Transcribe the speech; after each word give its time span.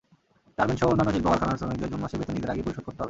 গার্মেন্টসসহ 0.57 0.91
অন্যান্য 0.91 1.11
শিল্প–কারখানার 1.15 1.59
শ্রমিকদের 1.59 1.91
জুন 1.91 2.01
মাসের 2.03 2.19
বেতন 2.19 2.37
ঈদের 2.39 2.51
আগেই 2.53 2.65
পরিশোধ 2.65 2.83
করতে 2.85 2.91
হবে। 2.95 2.99